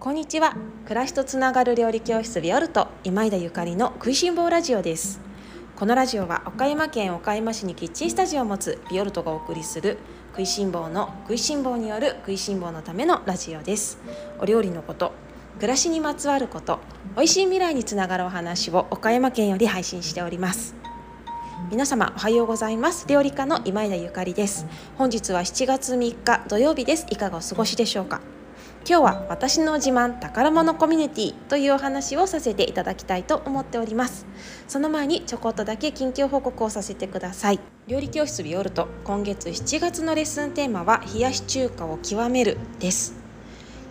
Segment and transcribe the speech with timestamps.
[0.00, 0.56] こんにちは。
[0.84, 5.20] 暮らしとつながる料理教室ビオルト今井田ゆかりの食いしん坊ラジオです。
[5.76, 9.98] このラジオは岡山県岡山市にキッチンスタジオを持つビオルトがお送りする
[10.30, 13.98] 食いしん坊の食いしん坊による食いしん坊のためのラジオです。
[14.38, 15.12] お料理のこと
[15.56, 16.78] 暮らしにまつわること
[17.16, 20.74] 美味しい未来につながるお話を岡山県より配信しております。
[21.70, 23.06] 皆様おはようございます。
[23.06, 24.64] 料理家の今井田ゆかりです。
[24.96, 27.06] 本日は7月3日土曜日です。
[27.10, 28.22] いかがお過ごしでしょうか？
[28.88, 34.26] 今日は私の自慢宝物コミュニティというお話をさせていただきたいと思っております。
[34.66, 37.60] その前にちょこっとだけ近況報告をさせてください。
[37.86, 43.19] 料理教室ビオルト今月7月のレッスンテーマは冷やし中華を極めるです。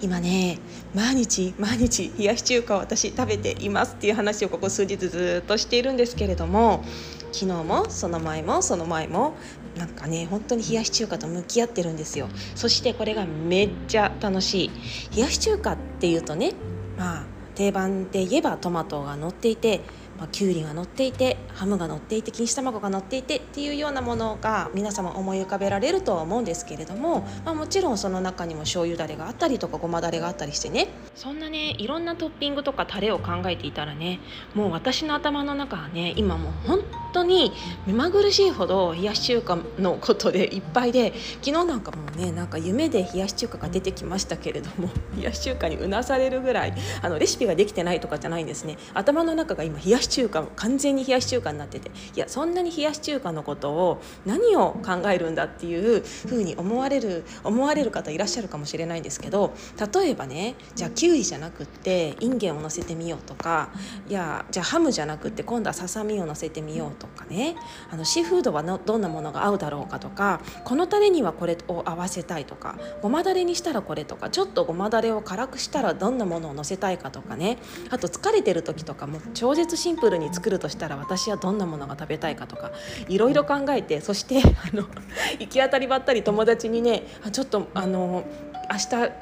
[0.02, 0.60] 今ね
[0.96, 6.84] 毎日毎日冷やし中華を私食べていますっていう話をここ数日ずっとしているんですけれども
[7.32, 9.36] 昨日もその前もその前も
[9.78, 12.28] なんかね本当に冷やし中華と向き合ってるんですよ。
[12.56, 14.72] そしてこれがめっちゃ楽しい。
[15.16, 16.54] 冷やし中華っていうとね
[16.98, 17.24] まあ
[17.56, 19.82] 定番で言えばトマトが乗っていて
[20.20, 30.90] まあ、きゅうりが乗っていてハムが乗っていて錦糸卵が乗っていてっていうようなものが皆様思い浮かべられるとは思うんですけれども、まあ、もちろんその中にも醤油だれがあったりとかごまだれがあったりしてね。
[31.16, 34.20] そんなねいろんなトッピングとかタレを考えていたらね
[34.56, 36.80] もう私の頭の中はね今もう本
[37.14, 37.52] 当に
[37.86, 48.78] 目まぐるしいほど冷やし中華のことでいっぱいで昨日なんかもうねなんか夢で冷やし中華が出てきましたけれども 冷やし中華にうなされるぐらいあのレシピができてないとかじゃないんですね。
[48.94, 59.54] 頭の中が今冷やし中華完全に冷やし中華になってていやそんなに冷やし中華のことを何を考えるんだっていうふうに思われる思われる方いらっしゃるかもしれないんですけど
[59.94, 63.70] 例えばねじゃあきゅうりじゃなくっていんげんをのせてみようとか
[64.08, 67.56] いやじゃあハムじゃなくって今度はささみをのせてみようとかね
[67.92, 77.58] あのシーフードはのどんなものが合うだろうかとかこのタレにはこれを合わせたいとかごまだれにしたらこれとかちょっとごまだれを辛くしたらどんなものをのせたいかとかね
[77.90, 82.72] あと疲れてる時とかも超絶シンプルに作るとしたら私はどんなものが食べたいかとか
[83.08, 84.84] いろいろ考えてそしてあの
[85.40, 88.24] 行き当たりばったり友達にねちょっとあの
[88.72, 88.78] 明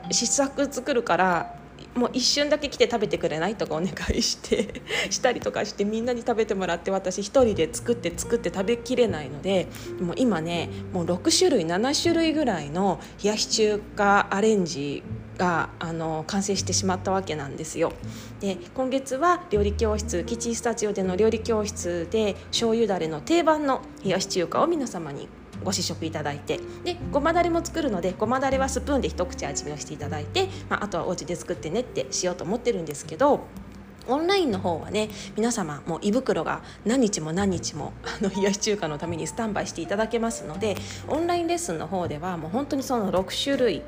[0.09, 1.55] 日試作作るから
[1.97, 9.67] もう一瞬だけ来て食べてくれないとかお願いして したりとかしてみんなに食べてもらって私一人で作って作って食べきれないので
[9.99, 15.03] もう今ねもう6種類7種類ぐらいの冷やし中華アレンジ
[15.37, 17.93] があの完成してしまったわけなんですよ。
[18.39, 25.27] で今月は料理教室キッチンスタジオでの料理教室で醤油だれの定番の冷やし中華を皆様に
[25.63, 33.41] ご試食いただいてでごまだれも作るのでごまだれはスプーンで一口味見をしていただいて、まあ、あとはお家で作ってねってしようと思ってるんですけど。
[34.09, 43.81] オンラインの方はね皆様もう胃袋が何日も何日も あの冷やし中華のためにスタンバイしていただけますのでオンラインレッスンの方ではもう本当にその6種類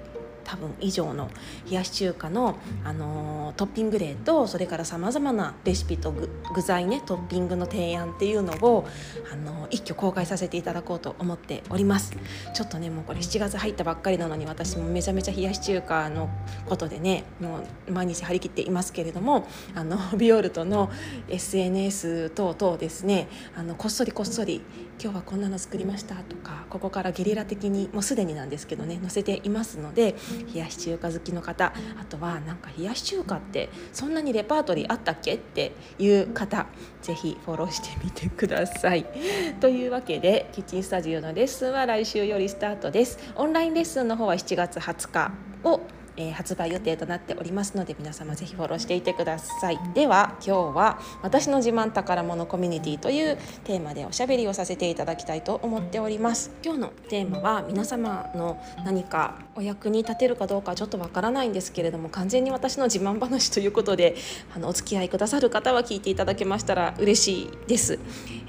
[0.50, 1.30] 多分以上の
[1.70, 6.12] 冷やし中華の、あのー、トッピング例とそれからさまざまなレシピと
[6.56, 8.88] 具材ねトッピングの提案っていうのを、
[9.32, 12.18] あのー、一挙公開させていただこうと思っております。
[12.56, 16.30] ちょっとねもうこれ7月入ったばっかりなのに私もめちゃめちゃ冷やし中華の
[16.68, 20.90] ことでねもう毎日張り切っていますけれどもあのビオルトの
[21.28, 24.62] SNS 等々ですねあのこっそりこっそり
[25.02, 36.68] 今日はこんなの作りましたとかここからゲリラ的にもうすでになんですけどね載せていますので冷やし中華好きの方あとはなんか冷やし中華ってそんなにレパートリーあったっけっていう方
[37.02, 39.06] ぜひフォローしてみてください。
[39.60, 43.20] というわけでキッチンスタジオのレッスンは来週よりスタートです。
[43.36, 45.32] オンラインレッスンの方は7月20日
[45.64, 45.82] を
[46.20, 49.80] えー、発売予定となっておりますので皆様ぜひフォローしていてください。
[49.94, 56.52] では今日は私の自慢宝物コミュニティというテーマでおしゃべりをさせていただきたいと思っております。
[56.64, 64.16] 今日のテーマは皆様の何かお役に立てるかどうかちょっとわからないんですけれども完全に私の自慢話ということで
[64.54, 67.98] あのお付き合いくださる方は聞いていただけましたら嬉しいです。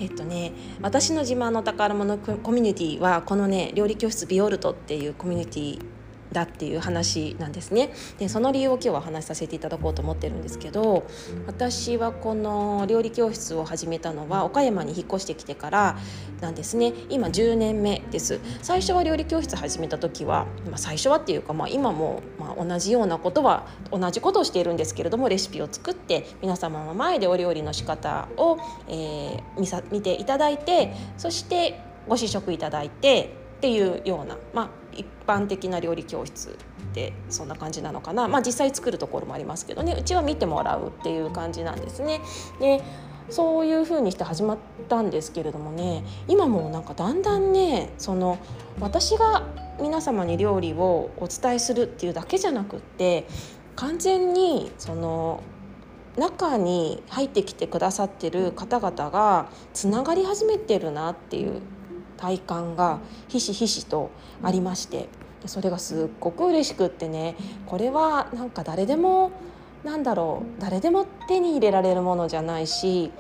[0.00, 0.52] えっとね
[0.82, 5.99] 私の自慢の宝物コミュニティはこのね料理教室ビオルトっていうコミュニティ
[6.32, 7.92] だっていう話なんですね。
[8.18, 11.06] でその理由を今日は話させていただこうと思ってるんですけど
[11.46, 15.98] 私はこの料理教室を始めたのは岡山に引っ越してきてから
[16.40, 16.92] なんですね。
[17.08, 18.40] 今10年目です。
[18.62, 36.54] 最初は料理教室始めた時は、まあ、最初はっていうか、まあ、今もま同じようなことは同じことをしているんですけれどもレシピを作って皆様の前でお料理の仕方を、えー、見さ見ていただいてそしてご試食いただいてっていうような、まあ、一般的な料理教室っ
[36.94, 39.96] てそんな感じなのかな、まあ、実際作るところもありますけどね。
[39.98, 42.20] うちは見てもらうっていう感じなんですね。
[42.60, 42.82] で
[43.28, 44.58] そういう風にして始まっ
[44.88, 46.04] たんですけれどもね。
[46.26, 48.38] 今もなんかだんだんねその
[48.80, 49.44] 私が
[49.80, 53.26] 皆様に料理をお伝えするっていうだけじゃなくって
[53.76, 55.42] 完全にその
[56.16, 61.62] 中に入ってきてくださってる方々がつながり始めてるなっていう
[62.20, 64.10] 体感がひしひしと
[64.42, 65.08] ありまして
[65.46, 67.36] それがすっごく嬉しくってね
[67.66, 69.32] これはなんか誰でも
[69.84, 73.10] なんだろう誰でも手に入れられるものじゃないし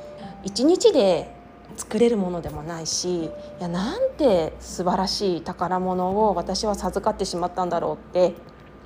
[0.44, 1.34] 一日で
[1.76, 3.30] 作れるものでもないしい
[3.60, 8.34] やなんて素晴らしい宝物を私は授かってしまったんだろうって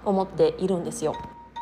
[0.04, 1.14] 思っているんですよ。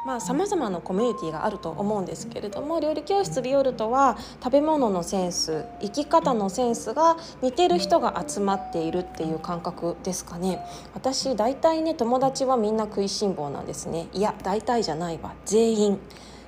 [0.04, 10.60] まあ、様々なコミュニティがあると思うんですけれども料理教室ビオルトは食べ物のセンス生き方のセンスが似てる人が集まっているっていう感覚ですかね。
[10.94, 14.08] 私大体ね友達はみんな食いしん坊なんですね。
[14.12, 15.34] いや大体じゃないわ。
[15.44, 16.00] 全員。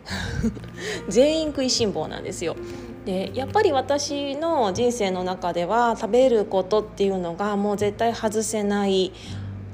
[1.09, 2.57] 全員食いしん坊なんですよ。
[3.05, 9.13] でやっぱり私の人生の中では食べることっていうのがもう絶対外せない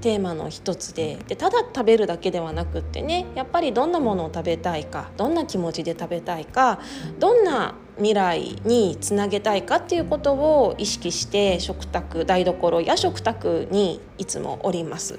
[0.00, 6.80] テーマの一つででただ食べるだけではなくってねやっぱりどんなものを食べたいかどんな気持ちで食べたいか
[7.18, 15.18] どんな未来につなげたいかっていうことを意識して食卓台所や食卓にいつもおります。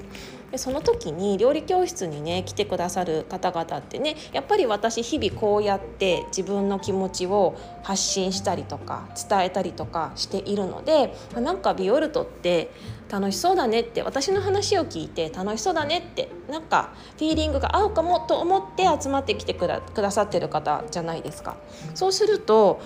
[0.52, 12.72] でその時に料理教室にね来てくださる方々ってねやっぱり私日々こうやって自分の気持ちを発信したりとか伝えたりとかしているのでなんかビオルトって
[13.10, 21.58] 楽しそうだねって私の話を聞いて楽しそうだねってなんかフィーリングが合うかもと思って集まってきてくだくださってる方じゃないですか。
[21.94, 22.82] そうすると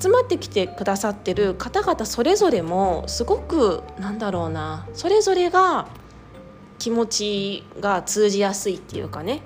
[0.00, 5.88] 集まってきてくださってる方々それぞれもすごくなんだろうなそれぞれが
[6.86, 9.42] 気持ちが通じやすいっていうかね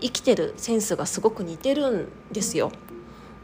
[0.00, 2.72] 生きてるセンスがすごく似てるんですよ。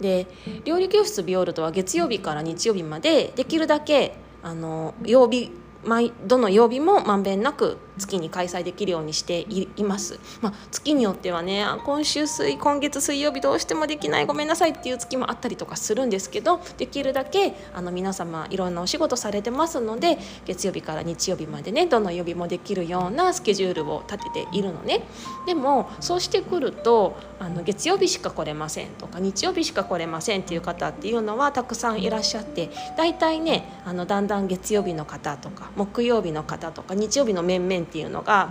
[0.00, 0.26] で
[0.64, 5.52] 料理教室ビオルトは月曜日から日曜日までできるだけあの曜日
[5.84, 9.46] 毎どの曜日もまんべんなく月に開催できるようにして
[9.76, 25.02] います、まあ、月によってはね今週水今月水曜日どうしてもできないごめんなさいっていう月もあったりとかするんですけどできるだけあの皆様いろんなお仕事されてますので月曜日から日曜日までねどの曜日もできるようなスケジュールを立てているのね。
[25.46, 38.50] でもそうしてくるとあの月曜日しか来れませんとか日曜日しか来れませんっていう方っていうのはたくさんいらっしゃって大体ねあのだんだん月曜日の方とか木曜日の方とか日曜日の面々っていうのが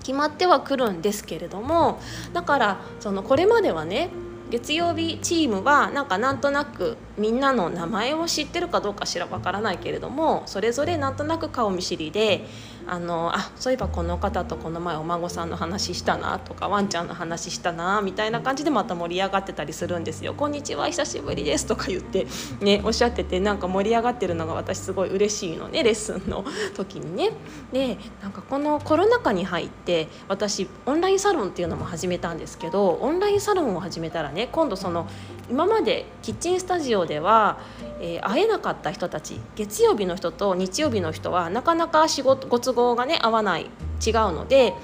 [0.00, 2.00] 決まってはくるんですけれども
[2.32, 4.10] だからそのこれまではね
[4.50, 12.46] 月曜日チームはなんかなんとなくみんなの名前を知ってるかどうかしらわからないけれどもそれぞれなんとなく顔見知りで
[12.88, 20.32] あのあそういえばこの方とこの前お孫さんの話したなとかワンちゃんの話したなみたいな感じでまた盛り上がってたりするんですよ。
[20.32, 22.26] こんにちは久しぶりですとか言って
[22.60, 26.44] ねおっしゃっててなんか盛り上がってるのが私すごい嬉しいのねレッスンの
[26.74, 27.32] 時にね。
[27.72, 35.06] でなんかこのコロナ禍に入って私オンラインサロンっていうのも始めたんですけどオンラインサロンを始めたらね今度その
[35.50, 37.58] 今までキッチンスタジオでは、
[38.00, 43.62] えー、会えなかった人たち月曜日の人と日曜日の人はなかなか仕事ご都合がね合わない
[44.04, 44.74] 違うので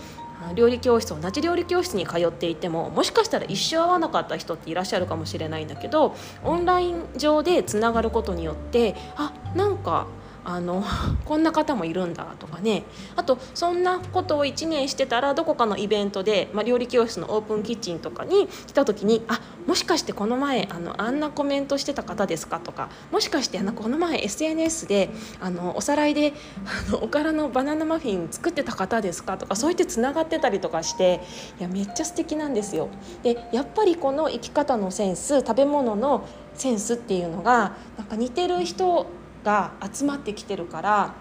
[0.55, 10.07] 料理教室同じ料理教室に通っていてももしかしたら一生会わなかった人っていらっしゃるかもしれないんだけどオンライン上でつながることによってあなんか
[10.45, 10.85] あの
[11.25, 12.85] こんな方もいるんだとかね
[13.17, 25.11] あとそんなことを1年してたらどこかのイベントで、まあ、料理教室のオープンキッチンとかに来た時にあもしかしてこの前あのあんなコメントしてた方ですかとかもしかしてあのこの前 SNS で
[25.41, 26.35] あのおさらいで
[26.89, 31.21] あのおからのバナナマフィン作ってた方ですかとかそうやってつながってたりとかして
[31.59, 32.89] いやめっちゃ素敵なんですよ。
[33.23, 39.07] でやっぱりこの生き方のセンス食べ物のセンスっていうのがなんか似てる人
[39.45, 41.15] が集まってきてるから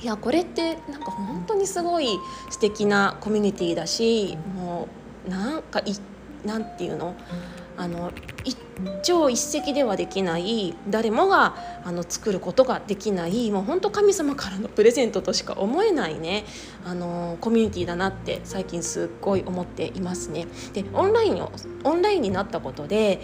[0.00, 2.08] いやこれってなんか本当にすごい
[2.48, 4.88] 素敵なコミュニティだしも
[5.26, 5.94] うなんかい
[6.46, 7.14] なんていうの？
[7.78, 8.10] あの
[8.44, 8.56] 一
[9.02, 16.46] 朝一夕ではできない誰もがあの作ることができないもう本当神様からのプレゼントとしか思えないね
[16.86, 20.46] あのコミュニティだなって最近すっごい思っていますね。
[20.72, 21.52] でオンラインを
[21.84, 23.20] オンラインになったことで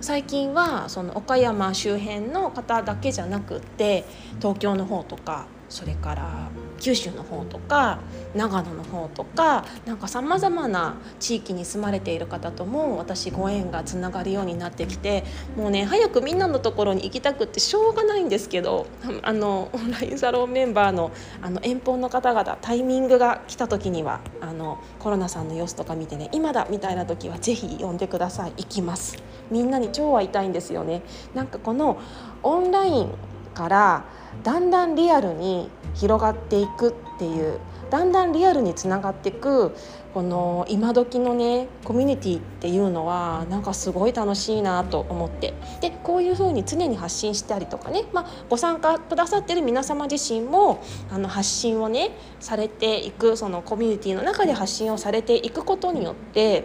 [0.00, 4.04] 最近はその岡山周辺の方だけじゃなくて
[4.38, 6.50] 東京の方とかそれから
[6.80, 8.00] 九州の方とか
[8.34, 15.24] 長野の方とかなんかさまざまな地域に住まれている方とも私ご縁がつながるようになってきて
[15.56, 18.86] もうね早くみんなのところに行きたくってしょうがないんですけど
[19.22, 28.52] あのオンラインサロンメンバーのあの遠方の方々タイミングが来た時にはあのコロナさんの様子とか見てね今だみたいな時は是非呼んでください。
[28.56, 29.22] 行きます。
[29.50, 31.02] みんなに超会いたいんですよね。
[31.34, 31.98] なんかこの
[32.42, 33.12] オンライン
[33.60, 34.04] から
[34.42, 37.58] だんだんリアルに広がっていくっていう
[37.90, 39.76] だんだんリアルにつながっていく
[40.14, 45.52] この今時のねコミュニティっていうのはなんかすごい楽しいなと思って
[45.82, 56.64] でこういうふうに常に発信したりとかね、まあ、ご参加くださってる皆様自身もあの発信をねされていくそのコミュニティの中で発信をされていくことによって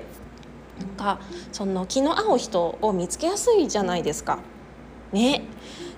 [0.79, 1.19] なんか
[1.51, 4.39] その気の合う人を見つけやすいじゃないですか。
[5.11, 5.43] ね、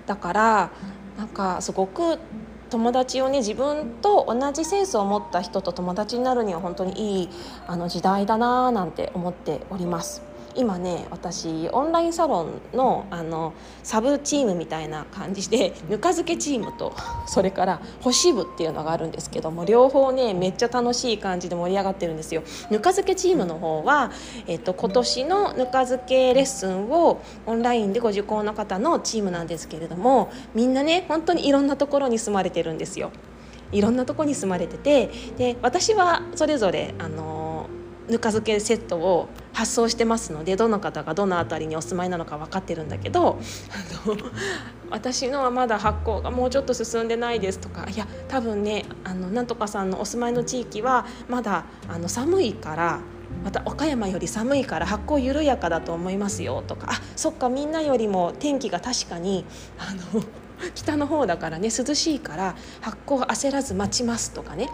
[0.08, 0.70] だから
[1.18, 2.18] なんかすごく
[2.70, 7.28] 友達をね自分と同じセンスを持った人と友達になるには本当にいい
[7.66, 10.27] あの時代だななんて思っております。
[10.58, 16.92] 今ね私オンラインサロンのあのサブチームみたいな感じで ぬか漬けチームと
[17.26, 22.42] それから星部っていうのがあるんですけども両方ねめっちゃ楽しい感じで盛り上がってるんですよ。
[22.70, 24.10] ぬか漬けチームの方は、
[24.48, 33.12] えっと、今年のぬか漬けレッスンをオンラインでご受講の方のチームなんですけれどもみんなね本当にいろんなところに住まれてるんですよ。
[33.70, 37.68] いろんなとこに住まれててで私はそれぞれあの
[38.08, 43.40] ぬか漬けセットを発送してますのでどの方がどの辺りにお住まいなのか分かってるんだけど
[44.04, 44.16] あの
[44.88, 53.00] 私のはまだ発酵がもうちょっと進んでないですとかいや多分ねあのなんとかさんのお住まいの地域はまだあの寒いから
[53.42, 59.44] また岡山より寒いから発酵緩やかだと思いますよとかあそっかみんなよりも天気が確かに
[59.76, 60.22] あの
[60.74, 64.68] 北の方だからね涼しいから発酵焦らず待ちますとかね。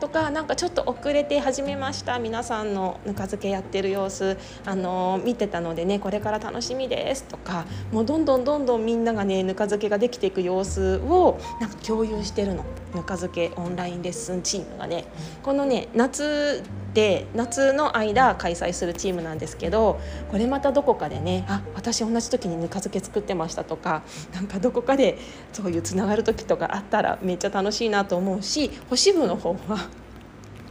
[0.00, 2.18] とかなんかちょっと遅れて始めました。
[2.18, 7.66] 皆さんのぬか漬けやってる様子あの見てたのでねこれから楽しみですとか。
[7.92, 12.64] もうどんどんどんどんみんながねぬか漬けができていく様子をなんか共有してるの。
[12.94, 15.04] ぬか漬けオンラインレッスンチームがね。
[15.42, 16.62] このね夏
[16.94, 24.02] で夏の間開催するチームなんですけどこれまたどこかでねあ私同じ時にぬか漬け作ってましたとか
[24.34, 25.18] なんかどこかで
[25.52, 29.88] そういうつながる時とかあったらめっちゃ楽しいなと思うし星部の方は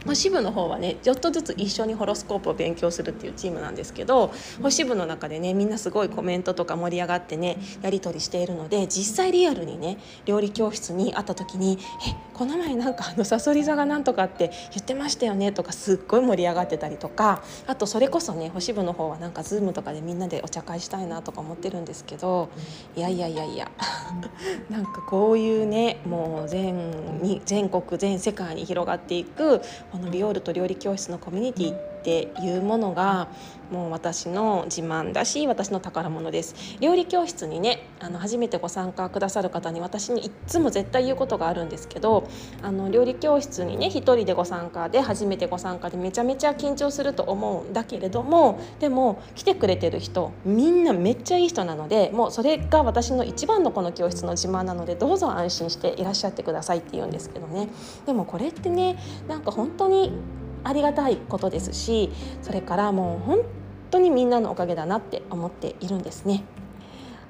[0.06, 11.78] まあ、支部の方はねちょっとずつ一緒にホロスコープを勉強するっていうチームなんですけど星部の中でねみんなすごいコメントとか盛り上がってねやり取りしているので実際リアルにね料理教室に会った時に
[12.08, 22.48] 「えこの前なんかあのさそり座がなんとかって言ってましたよね」とかすっごい盛り上がってたりとかあとそれこそね星部の方はなんか Zoom とかでみんなでお茶会したいなとか思ってるんですけど
[22.96, 23.70] いやいやいやいや
[24.70, 29.60] なんかこういうねもう全に全国全世界に広がっていく
[29.90, 33.28] このビオールと料理教室のコミュニティっていうものが
[33.70, 36.54] もう私の自慢だし私の宝物です。
[36.80, 42.28] 料理教室にねあの初めてご参加くださる方に私にいっつも絶対言うことがあるんですけど
[42.62, 57.68] あの料理教室にね一人でご参加で初めてご参加でめちゃめちゃ緊張すると思うんだけれどもでも来てくれてる人みんなめっちゃいい人なのでもうそれが私の一番のこの教室の自慢なのでどうぞ安心していらっしゃってくださいって言うんですけどね。
[58.06, 60.12] でもこれってねなんか本当に
[60.64, 62.10] ありがたいことですし
[62.42, 63.38] それからもう本
[63.90, 66.44] 当にみんなのおかげだなって思っているんですね。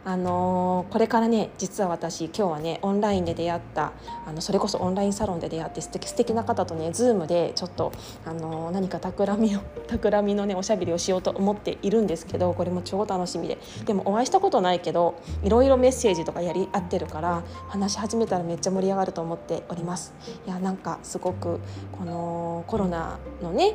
[0.04, 3.92] あのー、これからね実は私今日はねオンラインで出会った
[4.26, 7.92] あのそれこそオンラインサロンで出会って素敵素敵な方とね Zoom でちょっと、
[8.25, 13.59] あのー、何か企みを 企みのねおしゃべりをしようと思っているんですけどこれも超楽しみで。
[13.85, 20.14] でもお会いしたことないけどいろいろメッセージとかやり合ってるから話し始めたらめっちゃ盛り上がると思っております。
[20.47, 21.61] いやなんかすごく
[21.92, 23.75] このコロナのね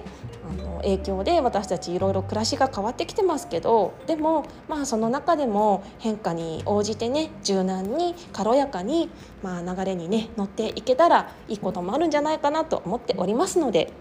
[0.50, 9.10] あの影響で私たちいろいろ暮らしが変わってきてますけどでもまあその中でも変変化に応じてね柔軟に軽やかに、
[9.44, 13.92] まあ、流れにね乗っていけたらいいこともあるんじゃないかなと思っておりますので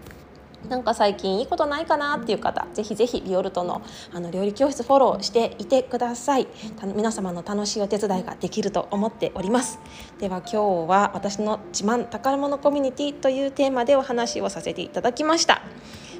[0.69, 6.47] なんか最近いいことないかなっていう方ぜひぜひビオルトのあの料理教室フォローしていてください。
[6.95, 9.77] 皆様の楽しいお手伝いができると思っております。
[10.19, 15.61] では今日は私の自慢宝物コミュニティというテーマでお話をさせていただきました。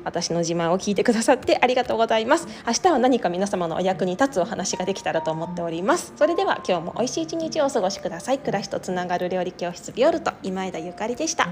[0.06, 2.48] 私の自慢を聞いてくださってありがとうございます。
[2.66, 6.14] 明日は何か皆様のお役に立つお話ができたらと思っております。
[6.16, 8.40] それでは今日も美味しい一日をお過ごしください。
[8.40, 11.50] 暮らしとつながる料理教室ビオルト今枝ゆかりでした。